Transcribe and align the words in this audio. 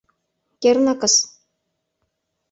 —Кернакыс. 0.61 1.15